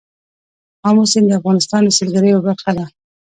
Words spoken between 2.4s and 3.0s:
برخه ده.